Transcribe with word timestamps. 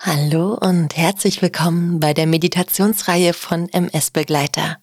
Hallo 0.00 0.54
und 0.54 0.96
herzlich 0.96 1.42
willkommen 1.42 1.98
bei 1.98 2.14
der 2.14 2.28
Meditationsreihe 2.28 3.32
von 3.32 3.68
MS 3.68 4.12
Begleiter. 4.12 4.78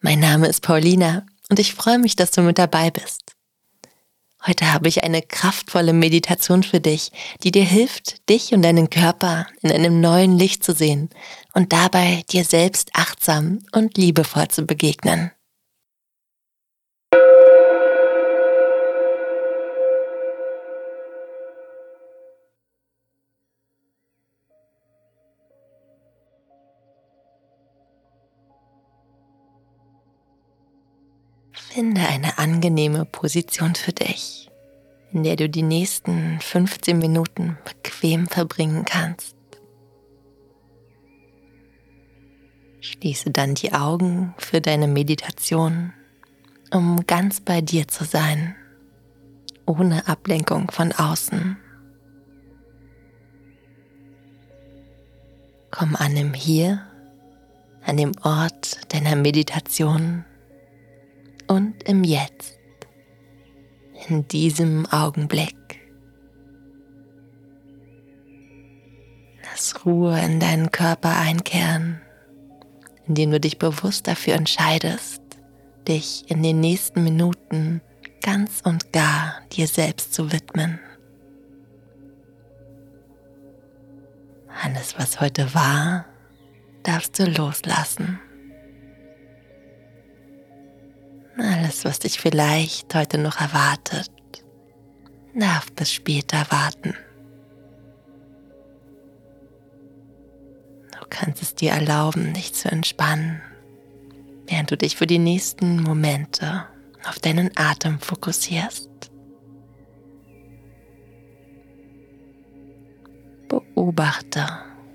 Mein 0.00 0.18
Name 0.18 0.48
ist 0.48 0.62
Paulina 0.62 1.24
und 1.48 1.60
ich 1.60 1.74
freue 1.74 2.00
mich, 2.00 2.16
dass 2.16 2.32
du 2.32 2.42
mit 2.42 2.58
dabei 2.58 2.90
bist. 2.90 3.36
Heute 4.44 4.72
habe 4.72 4.88
ich 4.88 5.04
eine 5.04 5.22
kraftvolle 5.22 5.92
Meditation 5.92 6.64
für 6.64 6.80
dich, 6.80 7.12
die 7.44 7.52
dir 7.52 7.62
hilft, 7.62 8.28
dich 8.28 8.52
und 8.52 8.62
deinen 8.62 8.90
Körper 8.90 9.46
in 9.60 9.70
einem 9.70 10.00
neuen 10.00 10.36
Licht 10.36 10.64
zu 10.64 10.74
sehen 10.74 11.10
und 11.54 11.72
dabei 11.72 12.24
dir 12.28 12.44
selbst 12.44 12.90
achtsam 12.94 13.60
und 13.70 13.96
liebevoll 13.96 14.48
zu 14.48 14.66
begegnen. 14.66 15.30
Finde 31.74 32.02
eine 32.02 32.36
angenehme 32.36 33.06
Position 33.06 33.74
für 33.74 33.94
dich, 33.94 34.50
in 35.10 35.22
der 35.22 35.36
du 35.36 35.48
die 35.48 35.62
nächsten 35.62 36.38
15 36.38 36.98
Minuten 36.98 37.56
bequem 37.64 38.26
verbringen 38.26 38.84
kannst. 38.84 39.34
Schließe 42.82 43.30
dann 43.30 43.54
die 43.54 43.72
Augen 43.72 44.34
für 44.36 44.60
deine 44.60 44.86
Meditation, 44.86 45.94
um 46.70 47.06
ganz 47.06 47.40
bei 47.40 47.62
dir 47.62 47.88
zu 47.88 48.04
sein, 48.04 48.54
ohne 49.64 50.06
Ablenkung 50.06 50.70
von 50.70 50.92
außen. 50.92 51.56
Komm 55.70 55.96
an 55.96 56.14
dem 56.16 56.34
Hier, 56.34 56.82
an 57.82 57.96
dem 57.96 58.12
Ort 58.22 58.92
deiner 58.92 59.16
Meditation 59.16 60.26
und 61.52 61.82
im 61.82 62.02
Jetzt, 62.02 62.58
in 64.08 64.26
diesem 64.28 64.86
Augenblick. 64.86 65.54
Lass 69.44 69.84
Ruhe 69.84 70.18
in 70.20 70.40
deinen 70.40 70.70
Körper 70.70 71.14
einkehren, 71.14 72.00
indem 73.06 73.32
du 73.32 73.40
dich 73.40 73.58
bewusst 73.58 74.06
dafür 74.06 74.34
entscheidest, 74.34 75.20
dich 75.86 76.24
in 76.30 76.42
den 76.42 76.60
nächsten 76.60 77.04
Minuten 77.04 77.82
ganz 78.22 78.62
und 78.64 78.92
gar 78.92 79.42
dir 79.52 79.66
selbst 79.66 80.14
zu 80.14 80.32
widmen. 80.32 80.80
Alles, 84.62 84.94
was 84.98 85.20
heute 85.20 85.54
war, 85.54 86.06
darfst 86.82 87.18
du 87.18 87.24
loslassen. 87.24 88.20
Alles, 91.38 91.84
was 91.84 91.98
dich 91.98 92.20
vielleicht 92.20 92.94
heute 92.94 93.18
noch 93.18 93.40
erwartet, 93.40 94.10
darf 95.34 95.72
bis 95.72 95.92
später 95.92 96.44
warten. 96.50 96.94
Du 100.92 101.06
kannst 101.08 101.42
es 101.42 101.54
dir 101.54 101.72
erlauben, 101.72 102.34
dich 102.34 102.54
zu 102.54 102.70
entspannen, 102.70 103.40
während 104.46 104.70
du 104.70 104.76
dich 104.76 104.96
für 104.96 105.06
die 105.06 105.18
nächsten 105.18 105.82
Momente 105.82 106.66
auf 107.08 107.18
deinen 107.18 107.50
Atem 107.56 107.98
fokussierst. 107.98 108.90
Beobachte, 113.48 114.46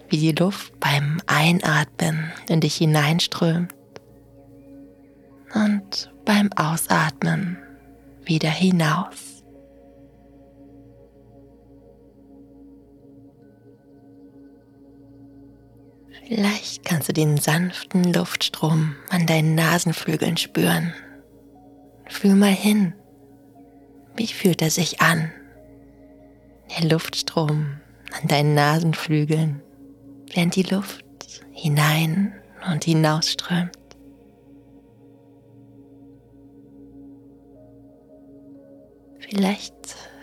wie 0.09 0.17
die 0.17 0.31
Luft 0.31 0.79
beim 0.79 1.19
Einatmen 1.27 2.31
in 2.47 2.61
dich 2.61 2.75
hineinströmt 2.75 3.73
und 5.53 6.11
beim 6.27 6.49
Ausatmen 6.57 7.57
wieder 8.25 8.49
hinaus. 8.49 9.41
Vielleicht 16.25 16.83
kannst 16.83 17.07
du 17.07 17.13
den 17.13 17.37
sanften 17.37 18.11
Luftstrom 18.11 18.97
an 19.09 19.25
deinen 19.25 19.55
Nasenflügeln 19.55 20.35
spüren. 20.35 20.93
Fühl 22.09 22.35
mal 22.35 22.51
hin. 22.51 22.93
Wie 24.17 24.27
fühlt 24.27 24.61
er 24.61 24.69
sich 24.69 24.99
an? 24.99 25.31
Der 26.77 26.89
Luftstrom 26.89 27.77
an 28.21 28.27
deinen 28.27 28.53
Nasenflügeln, 28.53 29.61
während 30.33 30.57
die 30.57 30.63
Luft 30.63 31.05
hinein 31.53 32.33
und 32.69 32.83
hinausströmt. 32.83 33.76
Vielleicht 39.29 39.73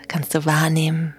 kannst 0.07 0.33
du 0.33 0.45
wahrnehmen, 0.45 1.13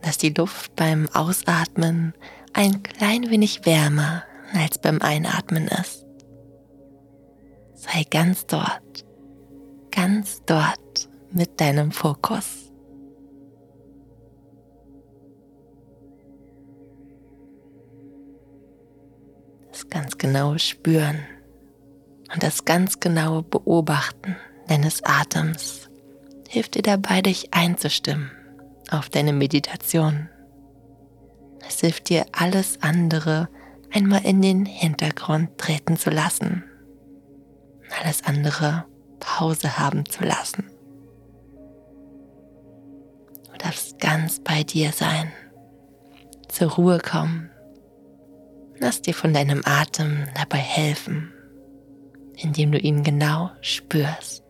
dass 0.00 0.16
die 0.16 0.30
Luft 0.30 0.74
beim 0.76 1.08
Ausatmen 1.12 2.14
ein 2.54 2.82
klein 2.82 3.30
wenig 3.30 3.66
wärmer 3.66 4.22
als 4.54 4.78
beim 4.78 5.02
Einatmen 5.02 5.68
ist. 5.68 6.06
Sei 7.74 8.04
ganz 8.10 8.46
dort, 8.46 9.04
ganz 9.90 10.42
dort 10.46 11.10
mit 11.30 11.60
deinem 11.60 11.92
Fokus. 11.92 12.72
Das 19.70 19.86
ganz 19.90 20.16
genaue 20.16 20.58
Spüren 20.58 21.18
und 22.32 22.42
das 22.42 22.64
ganz 22.64 23.00
genaue 23.00 23.42
Beobachten 23.42 24.36
deines 24.66 25.04
Atems 25.04 25.87
hilft 26.48 26.76
dir 26.76 26.82
dabei, 26.82 27.20
dich 27.20 27.52
einzustimmen 27.52 28.30
auf 28.90 29.10
deine 29.10 29.34
Meditation. 29.34 30.30
Es 31.66 31.80
hilft 31.80 32.08
dir, 32.08 32.24
alles 32.32 32.80
andere 32.80 33.48
einmal 33.92 34.24
in 34.24 34.40
den 34.40 34.64
Hintergrund 34.64 35.58
treten 35.58 35.98
zu 35.98 36.08
lassen, 36.08 36.64
alles 38.00 38.24
andere 38.24 38.86
Pause 39.20 39.78
haben 39.78 40.06
zu 40.06 40.24
lassen. 40.24 40.70
Du 43.52 43.58
darfst 43.58 43.98
ganz 43.98 44.40
bei 44.40 44.62
dir 44.62 44.92
sein, 44.92 45.30
zur 46.48 46.72
Ruhe 46.72 46.98
kommen. 46.98 47.50
Lass 48.78 49.02
dir 49.02 49.12
von 49.12 49.34
deinem 49.34 49.62
Atem 49.66 50.28
dabei 50.34 50.58
helfen, 50.58 51.30
indem 52.36 52.72
du 52.72 52.78
ihn 52.78 53.02
genau 53.02 53.50
spürst 53.60 54.47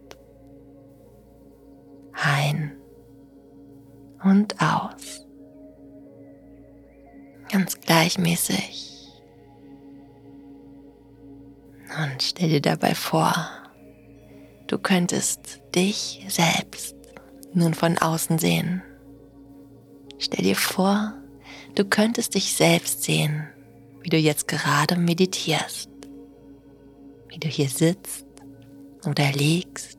ein 2.23 2.73
und 4.23 4.61
aus. 4.61 5.27
Ganz 7.51 7.81
gleichmäßig. 7.81 8.84
Und 12.03 12.23
stell 12.23 12.51
dir 12.51 12.61
dabei 12.61 12.95
vor, 12.95 13.34
du 14.67 14.79
könntest 14.79 15.62
dich 15.75 16.25
selbst 16.29 16.97
nun 17.55 17.75
von 17.75 17.97
außen 17.97 18.39
sehen. 18.39 18.83
Stell 20.19 20.45
dir 20.45 20.56
vor, 20.56 21.15
du 21.75 21.85
könntest 21.85 22.35
dich 22.35 22.55
selbst 22.55 23.03
sehen, 23.05 23.49
wie 24.03 24.11
du 24.11 24.19
jetzt 24.19 24.47
gerade 24.49 24.97
meditierst, 24.97 25.91
wie 27.29 27.39
du 27.39 27.49
hier 27.49 27.69
sitzt 27.69 28.27
oder 29.06 29.33
liegst 29.33 29.98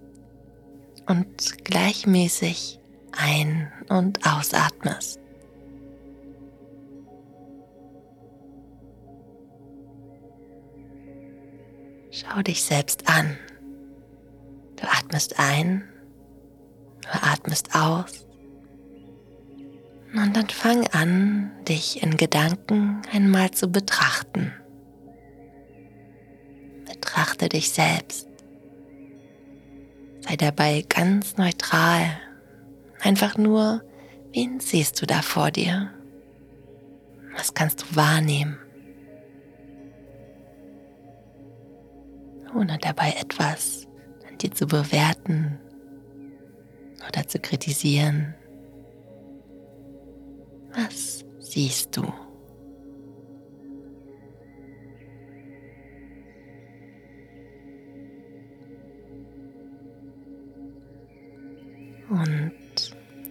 und 1.10 1.66
gleichmäßig 1.66 2.80
ein- 3.12 3.72
und 3.90 4.26
ausatmest. 4.26 5.20
Schau 12.12 12.42
dich 12.42 12.64
selbst 12.64 13.10
an. 13.10 13.38
Du 14.76 14.88
atmest 14.88 15.40
ein, 15.40 15.84
du 17.02 17.10
atmest 17.24 17.76
aus. 17.76 18.26
Und 20.14 20.36
dann 20.36 20.50
fang 20.50 20.88
an, 20.88 21.52
dich 21.68 22.02
in 22.02 22.18
Gedanken 22.18 23.02
einmal 23.12 23.52
zu 23.52 23.68
betrachten. 23.68 24.54
Betrachte 26.86 27.50
dich 27.50 27.72
selbst. 27.72 28.29
Sei 30.30 30.36
dabei 30.36 30.86
ganz 30.88 31.38
neutral. 31.38 32.04
Einfach 33.02 33.36
nur, 33.36 33.82
wen 34.32 34.60
siehst 34.60 35.02
du 35.02 35.08
da 35.08 35.24
vor 35.24 35.50
dir? 35.50 35.92
Was 37.36 37.56
kannst 37.56 37.82
du 37.82 37.96
wahrnehmen? 37.96 38.60
Ohne 42.54 42.78
dabei 42.78 43.16
etwas 43.20 43.88
an 44.30 44.38
dir 44.38 44.52
zu 44.52 44.68
bewerten 44.68 45.58
oder 47.08 47.28
zu 47.28 47.40
kritisieren. 47.40 48.36
Was 50.76 51.26
siehst 51.40 51.98
du? 51.98 52.04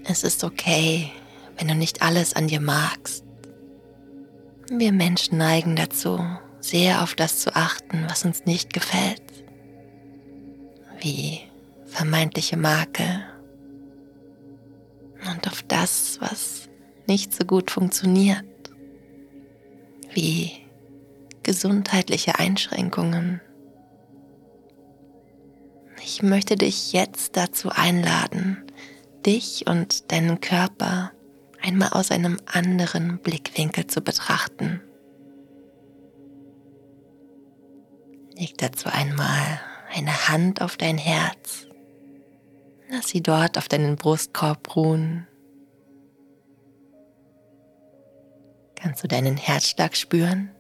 Es 0.05 0.23
ist 0.23 0.45
okay, 0.45 1.11
wenn 1.57 1.69
du 1.69 1.75
nicht 1.75 2.03
alles 2.03 2.35
an 2.35 2.49
dir 2.49 2.61
magst. 2.61 3.25
Wir 4.71 4.93
Menschen 4.93 5.39
neigen 5.39 5.77
dazu, 5.77 6.21
sehr 6.61 7.03
auf 7.03 7.15
das 7.15 7.39
zu 7.41 7.55
achten, 7.57 8.05
was 8.09 8.25
uns 8.25 8.45
nicht 8.45 8.73
gefällt, 8.73 9.23
wie 11.01 11.41
vermeintliche 11.87 12.57
Makel 12.57 13.25
und 15.31 15.47
auf 15.49 15.63
das, 15.63 16.19
was 16.21 16.69
nicht 17.07 17.35
so 17.35 17.45
gut 17.45 17.71
funktioniert, 17.71 18.45
wie 20.13 20.53
gesundheitliche 21.43 22.39
Einschränkungen. 22.39 23.41
Ich 26.03 26.23
möchte 26.23 26.57
dich 26.57 26.93
jetzt 26.93 27.37
dazu 27.37 27.71
einladen, 27.71 28.68
dich 29.29 29.67
und 29.67 30.11
deinen 30.11 30.41
Körper 30.41 31.13
einmal 31.61 31.91
aus 31.91 32.11
einem 32.11 32.39
anderen 32.47 33.19
Blickwinkel 33.19 33.87
zu 33.87 34.01
betrachten. 34.01 34.81
Leg 38.35 38.57
dazu 38.57 38.89
einmal 38.89 39.61
eine 39.95 40.29
Hand 40.29 40.63
auf 40.63 40.79
dein 40.79 40.97
Herz. 40.97 41.67
Lass 42.89 43.09
sie 43.09 43.23
dort 43.23 43.59
auf 43.59 43.69
deinen 43.69 43.97
Brustkorb 43.97 44.75
ruhen. 44.75 45.27
Kannst 48.77 49.05
du 49.05 49.09
deinen 49.09 49.37
Herzschlag 49.37 49.95
spüren? 49.95 50.53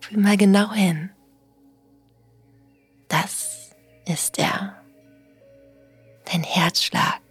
Fühl 0.00 0.18
mal 0.18 0.38
genau 0.38 0.72
hin. 0.72 1.10
Das 3.08 3.70
ist 4.06 4.38
er. 4.38 4.80
Dein 6.24 6.42
Herzschlag. 6.42 7.25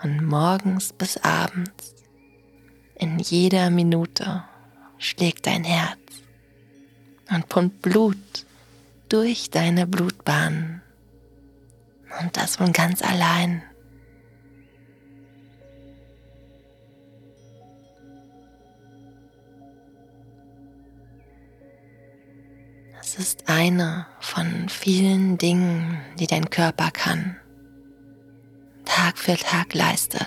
Von 0.00 0.24
morgens 0.24 0.92
bis 0.92 1.16
abends. 1.18 1.94
In 2.94 3.18
jeder 3.18 3.70
Minute 3.70 4.44
schlägt 4.98 5.46
dein 5.46 5.64
Herz 5.64 5.98
und 7.30 7.48
pumpt 7.48 7.82
Blut 7.82 8.46
durch 9.08 9.50
deine 9.50 9.86
Blutbahn. 9.86 10.82
Und 12.20 12.36
das 12.36 12.56
von 12.56 12.72
ganz 12.72 13.02
allein. 13.02 13.62
Das 22.96 23.14
ist 23.14 23.48
eine 23.48 24.06
von 24.20 24.68
vielen 24.68 25.38
Dingen, 25.38 26.00
die 26.18 26.26
dein 26.26 26.50
Körper 26.50 26.90
kann, 26.90 27.36
Tag 29.06 29.18
für 29.18 29.36
Tag 29.36 29.72
leistet. 29.72 30.26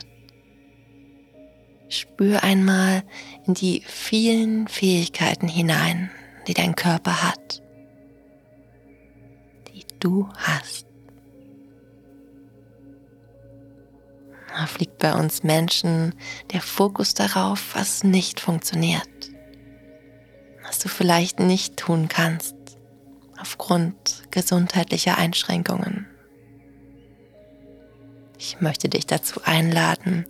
Spür 1.89 2.43
einmal 2.43 3.03
in 3.45 3.53
die 3.53 3.83
vielen 3.85 4.69
Fähigkeiten 4.69 5.49
hinein, 5.49 6.09
die 6.47 6.53
dein 6.53 6.77
Körper 6.77 7.21
hat, 7.21 7.61
die 9.67 9.83
du 9.99 10.29
hast. 10.37 10.87
Da 14.47 14.65
fliegt 14.65 14.97
bei 14.99 15.13
uns 15.13 15.43
Menschen 15.43 16.15
der 16.53 16.61
Fokus 16.61 17.13
darauf, 17.13 17.75
was 17.75 18.05
nicht 18.05 18.39
funktioniert, 18.39 19.29
was 20.63 20.79
du 20.79 20.87
vielleicht 20.87 21.41
nicht 21.41 21.75
tun 21.75 22.07
kannst 22.07 22.55
aufgrund 23.37 24.23
gesundheitlicher 24.31 25.17
Einschränkungen. 25.17 26.07
Ich 28.39 28.59
möchte 28.59 28.89
dich 28.89 29.05
dazu 29.05 29.41
einladen, 29.43 30.25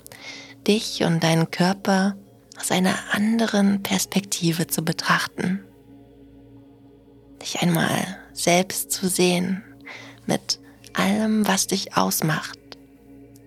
dich 0.68 1.04
und 1.04 1.24
deinen 1.24 1.50
Körper 1.50 2.18
aus 2.60 2.72
einer 2.72 2.96
anderen 3.14 3.82
Perspektive 3.84 4.68
zu 4.68 4.84
betrachten 4.84 5.64
dich 7.42 7.62
einmal 7.62 8.18
selbst 8.34 8.92
zu 8.92 9.08
sehen 9.08 9.64
mit 10.26 10.60
allem, 10.94 11.48
was 11.48 11.68
dich 11.68 11.96
ausmacht 11.96 12.60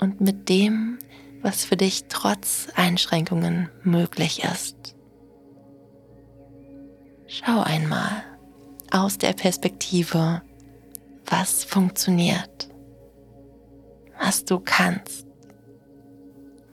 und 0.01 0.21
mit 0.21 0.49
dem, 0.49 0.99
was 1.43 1.65
für 1.65 1.77
dich 1.77 2.05
trotz 2.09 2.69
Einschränkungen 2.75 3.69
möglich 3.83 4.45
ist. 4.45 4.95
Schau 7.27 7.61
einmal 7.61 8.23
aus 8.91 9.19
der 9.19 9.33
Perspektive, 9.33 10.43
was 11.25 11.65
funktioniert, 11.65 12.69
was 14.23 14.45
du 14.45 14.61
kannst, 14.61 15.27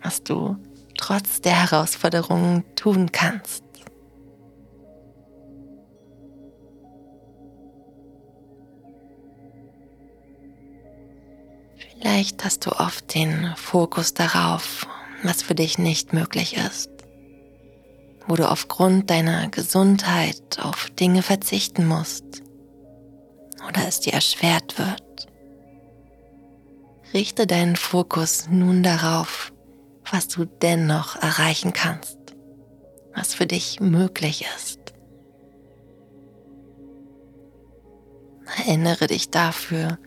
was 0.03 0.23
du 0.23 0.55
trotz 0.97 1.41
der 1.41 1.53
Herausforderungen 1.53 2.63
tun 2.75 3.11
kannst. 3.11 3.63
Vielleicht 11.75 12.45
hast 12.45 12.65
du 12.65 12.71
oft 12.71 13.13
den 13.13 13.53
Fokus 13.55 14.13
darauf, 14.13 14.87
was 15.23 15.41
für 15.41 15.55
dich 15.55 15.77
nicht 15.77 16.13
möglich 16.13 16.55
ist, 16.55 16.89
wo 18.27 18.35
du 18.35 18.49
aufgrund 18.49 19.09
deiner 19.09 19.49
Gesundheit 19.49 20.59
auf 20.61 20.89
Dinge 20.91 21.23
verzichten 21.23 21.87
musst 21.87 22.43
oder 23.67 23.87
es 23.87 23.99
dir 23.99 24.13
erschwert 24.13 24.77
wird. 24.77 25.08
Richte 27.13 27.47
deinen 27.47 27.75
Fokus 27.75 28.47
nun 28.49 28.83
darauf, 28.83 29.51
was 30.11 30.27
du 30.27 30.45
dennoch 30.45 31.15
erreichen 31.15 31.73
kannst, 31.73 32.17
was 33.15 33.33
für 33.33 33.47
dich 33.47 33.79
möglich 33.79 34.45
ist. 34.55 34.79
Erinnere 38.57 39.07
dich 39.07 39.29
dafür 39.31 39.97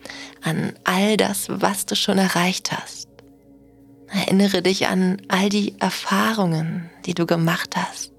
an 0.42 0.74
all 0.84 1.16
das, 1.16 1.46
was 1.48 1.86
du 1.86 1.96
schon 1.96 2.18
erreicht 2.18 2.72
hast. 2.72 3.08
Erinnere 4.08 4.62
dich 4.62 4.86
an 4.86 5.22
all 5.28 5.48
die 5.48 5.74
Erfahrungen, 5.80 6.90
die 7.06 7.14
du 7.14 7.26
gemacht 7.26 7.76
hast. 7.76 8.12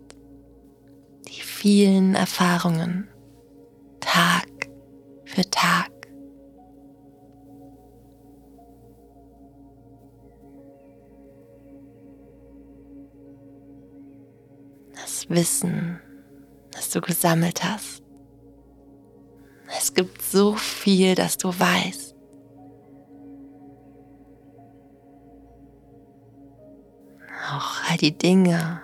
Die 1.27 1.41
vielen 1.41 2.15
Erfahrungen, 2.15 3.07
Tag 3.99 4.47
für 5.25 5.49
Tag. 5.49 5.92
Wissen, 15.33 15.99
das 16.71 16.89
du 16.89 17.01
gesammelt 17.01 17.63
hast 17.63 18.03
es 19.77 19.93
gibt 19.93 20.21
so 20.21 20.53
viel, 20.55 21.15
das 21.15 21.37
du 21.37 21.47
weißt. 21.47 22.15
Auch 27.51 27.89
all 27.89 27.97
die 27.97 28.17
Dinge, 28.17 28.81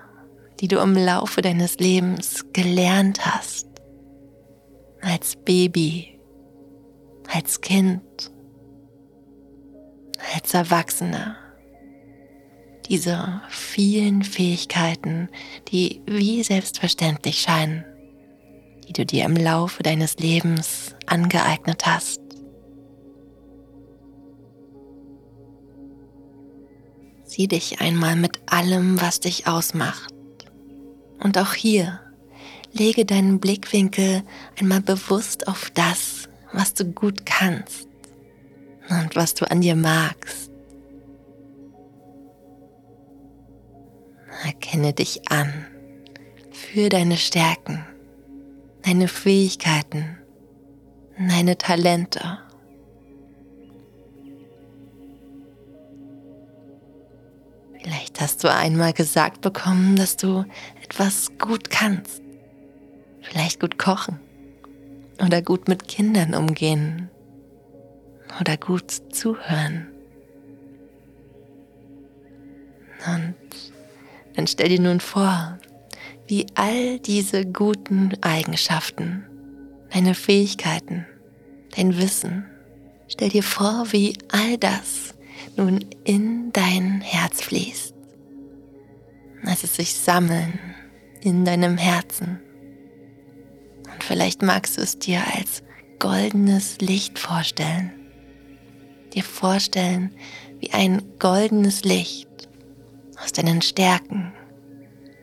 die 0.59 0.67
du 0.67 0.79
im 0.79 0.95
Laufe 0.95 1.41
deines 1.41 1.79
Lebens 1.79 2.45
gelernt 2.53 3.25
hast. 3.25 3.67
Als 5.01 5.35
Baby, 5.37 6.19
als 7.33 7.61
Kind, 7.61 8.31
als 10.35 10.53
Erwachsener. 10.53 11.37
Diese 12.89 13.41
vielen 13.49 14.23
Fähigkeiten, 14.23 15.29
die 15.71 16.01
wie 16.05 16.43
selbstverständlich 16.43 17.39
scheinen 17.39 17.85
die 18.89 18.93
du 18.93 19.05
dir 19.05 19.25
im 19.25 19.35
Laufe 19.35 19.83
deines 19.83 20.17
Lebens 20.17 20.95
angeeignet 21.05 21.85
hast. 21.85 22.19
Sieh 27.23 27.47
dich 27.47 27.79
einmal 27.79 28.15
mit 28.15 28.39
allem, 28.47 28.99
was 28.99 29.19
dich 29.19 29.45
ausmacht. 29.45 30.11
Und 31.19 31.37
auch 31.37 31.53
hier 31.53 31.99
lege 32.73 33.05
deinen 33.05 33.39
Blickwinkel 33.39 34.23
einmal 34.59 34.81
bewusst 34.81 35.47
auf 35.47 35.69
das, 35.75 36.27
was 36.51 36.73
du 36.73 36.85
gut 36.85 37.27
kannst 37.27 37.87
und 38.89 39.15
was 39.15 39.35
du 39.35 39.49
an 39.51 39.61
dir 39.61 39.75
magst. 39.75 40.48
Erkenne 44.43 44.93
dich 44.93 45.29
an 45.29 45.65
für 46.51 46.89
deine 46.89 47.17
Stärken 47.17 47.83
deine 48.85 49.07
Fähigkeiten, 49.07 50.17
deine 51.17 51.57
Talente. 51.57 52.39
Vielleicht 57.81 58.19
hast 58.19 58.43
du 58.43 58.51
einmal 58.51 58.93
gesagt 58.93 59.41
bekommen, 59.41 59.95
dass 59.95 60.17
du 60.17 60.45
etwas 60.83 61.37
gut 61.37 61.69
kannst. 61.69 62.21
Vielleicht 63.21 63.59
gut 63.59 63.77
kochen 63.77 64.19
oder 65.23 65.41
gut 65.41 65.67
mit 65.67 65.87
Kindern 65.87 66.33
umgehen 66.33 67.09
oder 68.39 68.57
gut 68.57 68.91
zuhören 69.11 69.87
Und 73.05 73.35
dann 74.39 74.47
stell 74.47 74.69
dir 74.69 74.79
nun 74.79 75.01
vor, 75.01 75.59
wie 76.27 76.45
all 76.55 76.97
diese 76.99 77.45
guten 77.45 78.13
Eigenschaften, 78.21 79.25
deine 79.91 80.15
Fähigkeiten, 80.15 81.05
dein 81.75 81.97
Wissen, 81.97 82.45
stell 83.09 83.27
dir 83.27 83.43
vor, 83.43 83.87
wie 83.91 84.17
all 84.31 84.57
das 84.57 85.13
nun 85.57 85.83
in 86.05 86.53
dein 86.53 87.01
Herz 87.01 87.41
fließt. 87.41 87.93
Lass 89.43 89.65
es 89.65 89.75
sich 89.75 89.93
sammeln 89.93 90.57
in 91.19 91.43
deinem 91.43 91.77
Herzen. 91.77 92.39
Und 93.93 94.05
vielleicht 94.05 94.41
magst 94.41 94.77
du 94.77 94.81
es 94.81 94.99
dir 94.99 95.21
als 95.35 95.63
goldenes 95.99 96.77
Licht 96.79 97.19
vorstellen. 97.19 97.91
Dir 99.13 99.23
vorstellen, 99.25 100.15
wie 100.61 100.71
ein 100.71 101.01
goldenes 101.19 101.83
Licht 101.83 102.28
aus 103.21 103.31
deinen 103.31 103.61
Stärken, 103.61 104.33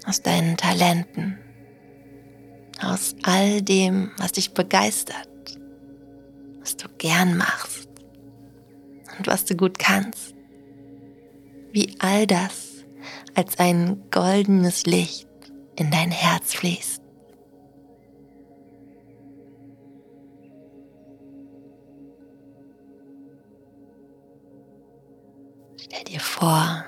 aus 0.07 0.23
deinen 0.23 0.57
Talenten, 0.57 1.39
aus 2.81 3.15
all 3.23 3.63
dem, 3.63 4.11
was 4.19 4.33
dich 4.33 4.53
begeistert, 4.53 5.59
was 6.61 6.77
du 6.77 6.89
gern 6.99 7.37
machst 7.37 7.89
und 9.19 9.27
was 9.27 9.45
du 9.45 9.57
gut 9.57 9.79
kannst. 9.79 10.35
Wie 11.73 11.97
all 11.99 12.27
das 12.27 12.85
als 13.35 13.59
ein 13.59 14.03
goldenes 14.11 14.87
Licht 14.87 15.29
in 15.77 15.91
dein 15.91 16.11
Herz 16.11 16.55
fließt. 16.55 17.03
Stell 25.79 26.05
dir 26.05 26.21
vor, 26.21 26.86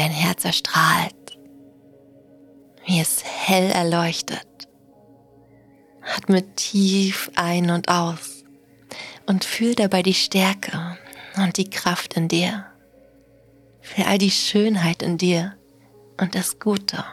dein 0.00 0.10
Herz 0.10 0.46
erstrahlt, 0.46 1.38
wie 2.86 3.00
es 3.00 3.22
hell 3.22 3.70
erleuchtet. 3.70 4.46
Atme 6.16 6.54
tief 6.54 7.30
ein 7.34 7.70
und 7.70 7.90
aus 7.90 8.44
und 9.26 9.44
fühl 9.44 9.74
dabei 9.74 10.02
die 10.02 10.14
Stärke 10.14 10.96
und 11.36 11.58
die 11.58 11.68
Kraft 11.68 12.14
in 12.14 12.28
dir. 12.28 12.64
Fühl 13.82 14.04
all 14.04 14.16
die 14.16 14.30
Schönheit 14.30 15.02
in 15.02 15.18
dir 15.18 15.58
und 16.18 16.34
das 16.34 16.58
Gute. 16.58 17.04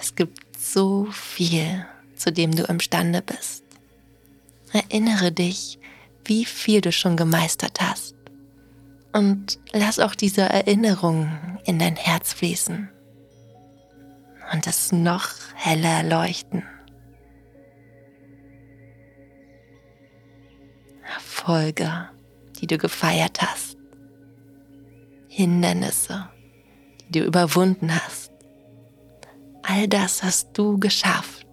Es 0.00 0.14
gibt 0.14 0.38
so 0.56 1.06
viel, 1.06 1.84
zu 2.14 2.30
dem 2.30 2.54
du 2.54 2.62
imstande 2.64 3.20
bist. 3.20 3.64
Erinnere 4.72 5.32
dich, 5.32 5.80
wie 6.24 6.44
viel 6.44 6.80
du 6.80 6.92
schon 6.92 7.16
gemeistert 7.16 7.80
hast. 7.80 8.11
Und 9.12 9.58
lass 9.72 9.98
auch 9.98 10.14
diese 10.14 10.42
Erinnerung 10.42 11.30
in 11.64 11.78
dein 11.78 11.96
Herz 11.96 12.32
fließen 12.32 12.88
und 14.52 14.66
es 14.66 14.92
noch 14.92 15.28
heller 15.54 16.02
leuchten. 16.02 16.62
Erfolge, 21.14 22.08
die 22.60 22.66
du 22.66 22.78
gefeiert 22.78 23.42
hast. 23.42 23.76
Hindernisse, 25.28 26.28
die 27.08 27.20
du 27.20 27.24
überwunden 27.24 27.94
hast. 27.94 28.30
All 29.62 29.88
das 29.88 30.22
hast 30.22 30.50
du 30.58 30.78
geschafft. 30.78 31.46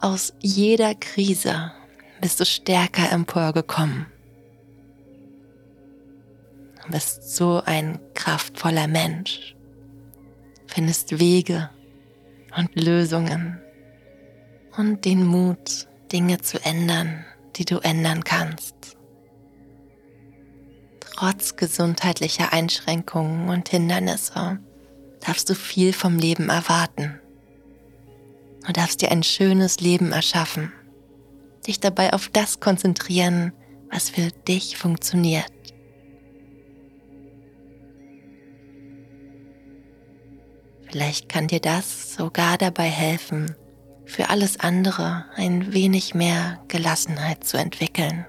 Aus 0.00 0.34
jeder 0.40 0.94
Krise 0.94 1.72
bist 2.20 2.40
du 2.40 2.44
stärker 2.44 3.10
emporgekommen. 3.10 4.06
Du 6.84 6.92
bist 6.92 7.34
so 7.34 7.62
ein 7.64 7.98
kraftvoller 8.14 8.86
Mensch, 8.86 9.56
findest 10.66 11.18
Wege 11.18 11.70
und 12.56 12.74
Lösungen 12.74 13.60
und 14.76 15.04
den 15.04 15.24
Mut, 15.24 15.88
Dinge 16.12 16.40
zu 16.40 16.62
ändern, 16.62 17.24
die 17.56 17.64
du 17.64 17.78
ändern 17.78 18.22
kannst. 18.22 18.74
Trotz 21.00 21.56
gesundheitlicher 21.56 22.52
Einschränkungen 22.52 23.48
und 23.48 23.68
Hindernisse 23.68 24.58
darfst 25.20 25.48
du 25.48 25.54
viel 25.54 25.92
vom 25.92 26.18
Leben 26.18 26.50
erwarten. 26.50 27.18
Du 28.66 28.72
darfst 28.72 29.00
dir 29.00 29.10
ein 29.10 29.22
schönes 29.22 29.80
Leben 29.80 30.12
erschaffen, 30.12 30.72
dich 31.66 31.80
dabei 31.80 32.12
auf 32.12 32.28
das 32.28 32.60
konzentrieren, 32.60 33.52
was 33.90 34.10
für 34.10 34.30
dich 34.46 34.76
funktioniert. 34.76 35.53
Vielleicht 40.94 41.28
kann 41.28 41.48
dir 41.48 41.58
das 41.58 42.14
sogar 42.14 42.56
dabei 42.56 42.84
helfen, 42.84 43.56
für 44.04 44.30
alles 44.30 44.60
andere 44.60 45.24
ein 45.34 45.72
wenig 45.72 46.14
mehr 46.14 46.62
Gelassenheit 46.68 47.42
zu 47.42 47.56
entwickeln. 47.56 48.24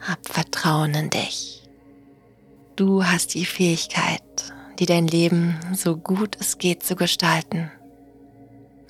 Hab 0.00 0.26
Vertrauen 0.26 0.94
in 0.94 1.10
dich. 1.10 1.68
Du 2.76 3.04
hast 3.04 3.34
die 3.34 3.44
Fähigkeit, 3.44 4.22
die 4.78 4.86
dein 4.86 5.06
Leben 5.06 5.60
so 5.74 5.98
gut 5.98 6.38
es 6.40 6.56
geht 6.56 6.82
zu 6.82 6.96
gestalten 6.96 7.70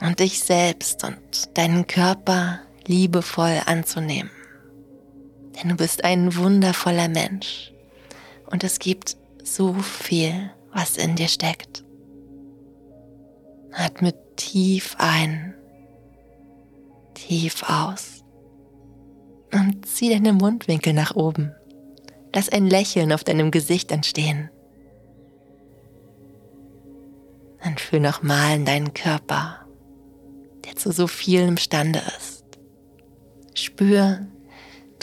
und 0.01 0.21
dich 0.21 0.39
selbst 0.39 1.03
und 1.03 1.59
deinen 1.59 1.89
Körper 1.89 2.61
liebevoll 2.87 3.63
anzunehmen 3.67 4.31
denn 5.59 5.71
du 5.71 5.77
bist 5.77 6.05
ein 6.05 6.37
wundervoller 6.37 7.09
Mensch 7.09 7.73
und 8.51 8.65
es 8.65 8.79
gibt 8.79 9.17
so 9.43 9.75
viel, 9.75 10.51
was 10.73 10.97
in 10.97 11.17
dir 11.17 11.29
steckt. 11.29 11.85
Atme 13.73 14.15
tief 14.37 14.97
ein, 14.99 15.55
tief 17.15 17.65
aus 17.69 18.25
und 19.53 19.87
zieh 19.87 20.11
deine 20.11 20.33
Mundwinkel 20.33 20.93
nach 20.93 21.15
oben. 21.15 21.53
Lass 22.35 22.49
ein 22.49 22.67
Lächeln 22.67 23.13
auf 23.13 23.25
deinem 23.25 23.51
Gesicht 23.51 23.91
entstehen. 23.91 24.51
Dann 27.63 27.79
fühl 27.79 28.01
nochmal 28.01 28.57
in 28.57 28.65
deinen 28.65 28.95
Körper, 28.95 29.67
der 30.65 30.77
zu 30.77 30.93
so 30.93 31.07
viel 31.07 31.41
imstande 31.41 32.01
ist. 32.19 32.45
Spür, 33.55 34.27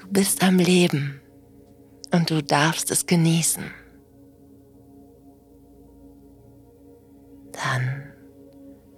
Du 0.06 0.12
bist 0.12 0.44
am 0.44 0.60
Leben 0.60 1.20
und 2.12 2.30
du 2.30 2.44
darfst 2.44 2.92
es 2.92 3.08
genießen. 3.08 3.64
Dann 7.52 8.04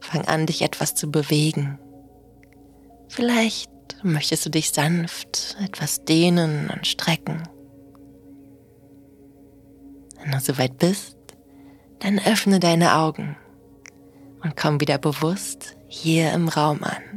fang 0.02 0.26
an, 0.26 0.46
dich 0.46 0.62
etwas 0.64 0.96
zu 0.96 1.10
bewegen. 1.10 1.80
Vielleicht 3.08 3.72
möchtest 4.04 4.46
du 4.46 4.50
dich 4.50 4.72
sanft 4.72 5.56
etwas 5.64 6.04
dehnen 6.04 6.70
und 6.70 6.86
strecken. 6.86 7.44
Wenn 10.20 10.32
du 10.32 10.40
soweit 10.42 10.78
bist, 10.78 11.18
dann 12.00 12.20
öffne 12.20 12.60
deine 12.60 12.98
Augen 12.98 13.38
und 14.44 14.58
komm 14.58 14.82
wieder 14.82 14.98
bewusst 14.98 15.78
hier 15.88 16.34
im 16.34 16.50
Raum 16.50 16.84
an. 16.84 17.17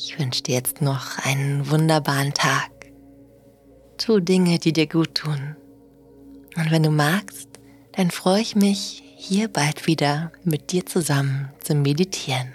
Ich 0.00 0.16
wünsche 0.16 0.44
dir 0.44 0.54
jetzt 0.54 0.80
noch 0.80 1.18
einen 1.24 1.68
wunderbaren 1.70 2.32
Tag. 2.32 2.70
Tu 3.98 4.20
Dinge, 4.20 4.60
die 4.60 4.72
dir 4.72 4.86
gut 4.86 5.16
tun. 5.16 5.56
Und 6.56 6.70
wenn 6.70 6.84
du 6.84 6.90
magst, 6.90 7.48
dann 7.96 8.12
freue 8.12 8.40
ich 8.40 8.54
mich, 8.54 9.02
hier 9.16 9.48
bald 9.48 9.88
wieder 9.88 10.30
mit 10.44 10.70
dir 10.70 10.86
zusammen 10.86 11.50
zu 11.58 11.74
meditieren. 11.74 12.52